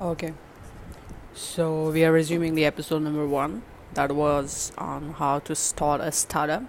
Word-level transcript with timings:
Okay. 0.00 0.32
So 1.34 1.90
we 1.90 2.06
are 2.06 2.12
resuming 2.12 2.54
the 2.54 2.64
episode 2.64 3.02
number 3.02 3.26
one 3.26 3.62
that 3.92 4.12
was 4.12 4.72
on 4.78 5.12
how 5.12 5.40
to 5.40 5.54
start 5.54 6.00
a 6.00 6.10
startup. 6.10 6.62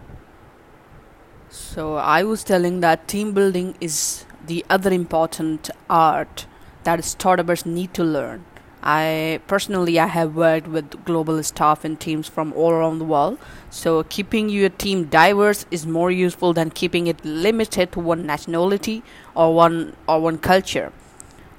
So 1.49 1.95
I 1.95 2.23
was 2.23 2.43
telling 2.43 2.81
that 2.81 3.07
team 3.07 3.31
building 3.31 3.75
is 3.79 4.25
the 4.45 4.65
other 4.69 4.91
important 4.91 5.69
art 5.89 6.45
that 6.83 7.05
startups 7.05 7.65
need 7.65 7.93
to 7.93 8.03
learn. 8.03 8.43
I 8.83 9.39
personally 9.47 9.97
I 9.97 10.07
have 10.07 10.35
worked 10.35 10.67
with 10.67 11.05
global 11.05 11.41
staff 11.41 11.85
and 11.85 11.97
teams 11.97 12.27
from 12.27 12.51
all 12.51 12.71
around 12.71 12.99
the 12.99 13.05
world. 13.05 13.39
So 13.69 14.03
keeping 14.03 14.49
your 14.49 14.67
team 14.67 15.05
diverse 15.05 15.65
is 15.71 15.87
more 15.87 16.11
useful 16.11 16.51
than 16.51 16.69
keeping 16.69 17.07
it 17.07 17.23
limited 17.23 17.93
to 17.93 18.01
one 18.01 18.25
nationality 18.25 19.03
or 19.35 19.55
one 19.55 19.95
or 20.05 20.19
one 20.19 20.37
culture. 20.37 20.91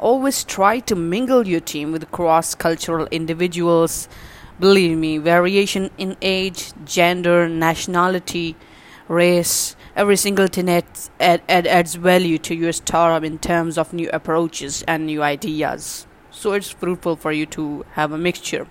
Always 0.02 0.42
try 0.42 0.80
to 0.80 0.96
mingle 0.96 1.46
your 1.46 1.60
team 1.60 1.92
with 1.92 2.10
cross-cultural 2.10 3.06
individuals. 3.12 4.08
Believe 4.58 4.98
me, 4.98 5.18
variation 5.18 5.90
in 5.96 6.16
age, 6.20 6.72
gender, 6.84 7.48
nationality, 7.48 8.56
race, 9.06 9.76
every 9.94 10.16
single 10.16 10.48
thing 10.48 10.68
adds, 10.68 11.08
add, 11.20 11.42
add, 11.48 11.68
adds 11.68 11.94
value 11.94 12.36
to 12.38 12.52
your 12.52 12.72
startup 12.72 13.22
in 13.22 13.38
terms 13.38 13.78
of 13.78 13.92
new 13.92 14.10
approaches 14.12 14.82
and 14.88 15.06
new 15.06 15.22
ideas. 15.22 16.08
So 16.32 16.50
it's 16.54 16.70
fruitful 16.70 17.14
for 17.14 17.30
you 17.30 17.46
to 17.46 17.86
have 17.92 18.10
a 18.10 18.18
mixture. 18.18 18.66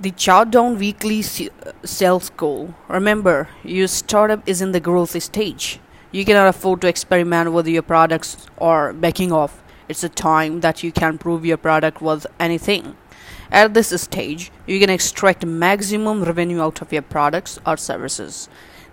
The 0.00 0.10
chart 0.10 0.50
down 0.50 0.76
weekly 0.76 1.22
sales 1.22 2.30
goal. 2.30 2.74
Remember 2.88 3.48
your 3.62 3.86
startup 3.86 4.42
is 4.48 4.60
in 4.60 4.72
the 4.72 4.80
growth 4.80 5.22
stage 5.22 5.78
you 6.12 6.24
cannot 6.24 6.48
afford 6.48 6.80
to 6.80 6.88
experiment 6.88 7.52
with 7.52 7.66
your 7.66 7.82
products 7.82 8.36
or 8.56 8.92
backing 8.92 9.32
off 9.32 9.62
it's 9.88 10.04
a 10.04 10.08
time 10.08 10.60
that 10.60 10.82
you 10.82 10.92
can 10.92 11.18
prove 11.18 11.44
your 11.44 11.56
product 11.56 12.00
was 12.00 12.26
anything 12.40 12.96
at 13.50 13.74
this 13.74 14.00
stage 14.00 14.50
you 14.66 14.78
can 14.80 14.90
extract 14.90 15.44
maximum 15.44 16.24
revenue 16.24 16.60
out 16.60 16.80
of 16.80 16.92
your 16.92 17.02
products 17.02 17.58
or 17.66 17.76
services 17.76 18.48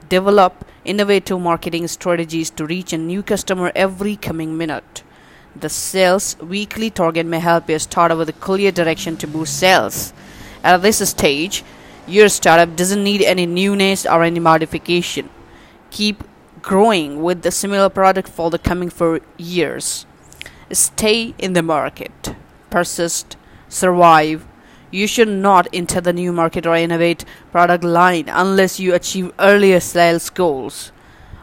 develop 0.10 0.66
innovative 0.86 1.40
marketing 1.40 1.88
strategies 1.88 2.50
to 2.50 2.66
reach 2.66 2.94
a 2.94 2.98
new 2.98 3.24
customer 3.24 3.72
every 3.76 4.16
coming 4.16 4.58
minute 4.58 5.04
the 5.56 5.70
sales 5.70 6.36
weekly 6.40 6.90
target 6.90 7.26
may 7.26 7.40
help 7.40 7.70
you 7.70 7.78
start 7.78 8.16
with 8.18 8.28
a 8.28 8.34
clear 8.34 8.72
direction 8.72 9.16
to 9.18 9.28
boost 9.28 9.60
sales. 9.60 10.12
At 10.64 10.82
this 10.82 11.08
stage, 11.08 11.64
your 12.08 12.28
startup 12.30 12.76
doesn't 12.76 13.04
need 13.04 13.22
any 13.22 13.46
newness 13.46 14.06
or 14.06 14.24
any 14.24 14.40
modification. 14.40 15.30
Keep 15.92 16.24
growing 16.64 17.22
with 17.22 17.42
the 17.44 17.52
similar 17.52 17.90
product 17.90 18.30
for 18.30 18.50
the 18.50 18.58
coming 18.58 18.90
four 18.90 19.20
years. 19.38 20.06
Stay 20.72 21.36
in 21.38 21.54
the 21.54 21.62
market, 21.62 22.36
persist, 22.70 23.38
survive. 23.68 24.48
You 24.90 25.06
should 25.06 25.28
not 25.28 25.68
enter 25.74 26.00
the 26.00 26.14
new 26.14 26.32
market 26.32 26.66
or 26.66 26.76
innovate 26.76 27.26
product 27.52 27.84
line 27.84 28.30
unless 28.30 28.80
you 28.80 28.94
achieve 28.94 29.34
earlier 29.40 29.80
sales 29.80 30.30
goals. 30.30 30.92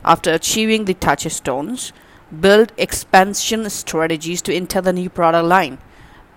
After 0.04 0.32
achieving 0.32 0.86
the 0.86 0.94
touchstones, 0.94 1.92
build 2.40 2.72
expansion 2.78 3.68
strategies 3.68 4.40
to 4.42 4.54
enter 4.54 4.80
the 4.80 4.92
new 4.92 5.10
product 5.10 5.46
line. 5.46 5.78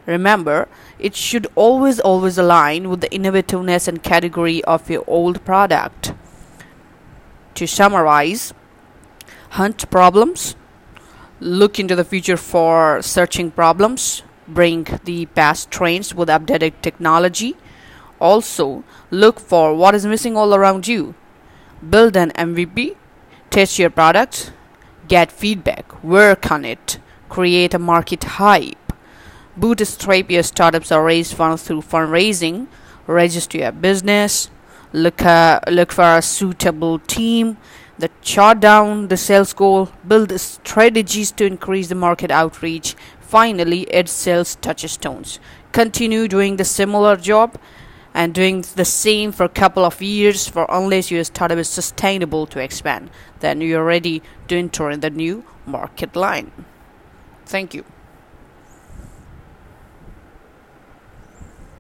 Remember, 0.06 0.68
it 1.00 1.16
should 1.16 1.48
always 1.56 2.02
always 2.02 2.38
align 2.38 2.90
with 2.90 3.00
the 3.00 3.10
innovativeness 3.10 3.88
and 3.88 4.04
category 4.04 4.62
of 4.66 4.90
your 4.90 5.06
old 5.08 5.46
product. 5.46 6.14
To 7.56 7.66
summarize, 7.66 8.54
hunt 9.54 9.88
problems, 9.92 10.56
look 11.40 11.80
into 11.80 11.96
the 11.96 12.04
future 12.04 12.38
for 12.38 13.02
searching 13.04 13.52
problems, 13.52 14.24
bring 14.48 14.88
the 15.04 15.28
past 15.28 15.70
trends 15.70 16.14
with 16.16 16.28
updated 16.28 16.74
technology. 16.82 17.56
Also, 18.20 18.84
look 19.12 19.40
for 19.40 19.76
what 19.76 19.94
is 19.94 20.06
missing 20.06 20.36
all 20.36 20.56
around 20.56 20.88
you. 20.88 21.14
Build 21.88 22.18
an 22.18 22.32
MVP, 22.32 22.96
test 23.52 23.78
your 23.78 23.92
product, 23.92 24.52
get 25.08 25.32
feedback, 25.32 26.04
work 26.04 26.52
on 26.52 26.66
it, 26.66 26.98
create 27.30 27.76
a 27.76 27.80
market 27.80 28.24
hype, 28.24 28.94
bootstrap 29.56 30.32
your 30.32 30.44
startups 30.44 30.92
or 30.92 31.04
raise 31.04 31.32
funds 31.32 31.62
through 31.62 31.82
fundraising, 31.82 32.68
register 33.06 33.60
your 33.60 33.72
business, 33.72 34.50
look, 34.94 35.22
uh, 35.22 35.60
look 35.70 35.92
for 35.92 36.18
a 36.18 36.22
suitable 36.22 36.98
team, 37.00 37.58
the 38.04 38.12
chart 38.22 38.60
down 38.60 39.08
the 39.08 39.16
sales 39.16 39.54
goal, 39.54 39.90
build 40.06 40.38
strategies 40.38 41.32
to 41.32 41.46
increase 41.46 41.88
the 41.88 41.96
market 41.96 42.32
outreach, 42.32 42.98
finally 43.22 43.82
add 43.94 44.10
sales 44.10 44.56
touchstones. 44.56 45.40
Continue 45.72 46.28
doing 46.28 46.58
the 46.58 46.66
similar 46.66 47.16
job 47.16 47.58
and 48.14 48.34
doing 48.34 48.66
the 48.76 48.84
same 48.84 49.32
for 49.32 49.46
a 49.46 49.58
couple 49.62 49.86
of 49.86 50.02
years 50.02 50.50
for 50.50 50.66
unless 50.70 51.12
your 51.12 51.24
startup 51.24 51.58
is 51.58 51.70
sustainable 51.70 52.46
to 52.46 52.60
expand. 52.60 53.10
Then 53.40 53.62
you're 53.62 53.86
ready 53.86 54.22
to 54.50 54.58
enter 54.58 54.90
in 54.90 55.00
the 55.00 55.10
new 55.10 55.46
market 55.66 56.14
line. 56.14 56.52
Thank 57.46 57.74
you 57.74 57.86